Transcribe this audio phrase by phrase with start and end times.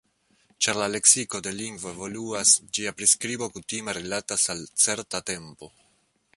[0.67, 5.75] Ĉar la leksiko de lingvo evoluas, ĝia priskribo kutime rilatas al certa tempo.